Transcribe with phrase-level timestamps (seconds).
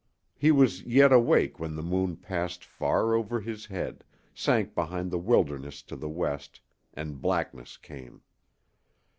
[0.35, 5.19] He was yet awake when the moon passed far over his head, sank behind the
[5.19, 6.59] wilderness to the west,
[6.95, 8.23] and blackness came.